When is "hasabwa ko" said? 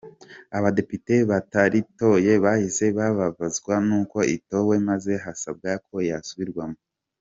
5.23-5.95